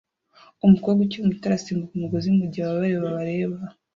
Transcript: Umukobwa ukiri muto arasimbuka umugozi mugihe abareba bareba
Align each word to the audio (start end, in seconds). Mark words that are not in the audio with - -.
Umukobwa 0.65 0.99
ukiri 1.01 1.27
muto 1.27 1.43
arasimbuka 1.45 1.93
umugozi 1.95 2.27
mugihe 2.37 2.63
abareba 2.65 3.07
bareba 3.17 3.57